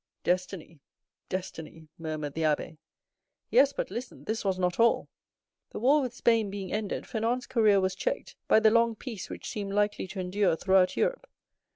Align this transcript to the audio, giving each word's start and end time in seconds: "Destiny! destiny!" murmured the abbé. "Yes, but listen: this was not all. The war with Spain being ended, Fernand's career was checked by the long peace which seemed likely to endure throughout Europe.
"Destiny! 0.23 0.79
destiny!" 1.29 1.87
murmured 1.99 2.33
the 2.33 2.41
abbé. 2.41 2.79
"Yes, 3.51 3.71
but 3.71 3.91
listen: 3.91 4.23
this 4.23 4.43
was 4.43 4.57
not 4.57 4.79
all. 4.79 5.09
The 5.69 5.79
war 5.79 6.01
with 6.01 6.15
Spain 6.15 6.49
being 6.49 6.73
ended, 6.73 7.05
Fernand's 7.05 7.45
career 7.45 7.79
was 7.79 7.93
checked 7.93 8.35
by 8.47 8.59
the 8.61 8.71
long 8.71 8.95
peace 8.95 9.29
which 9.29 9.47
seemed 9.47 9.73
likely 9.73 10.07
to 10.07 10.19
endure 10.19 10.55
throughout 10.55 10.97
Europe. 10.97 11.27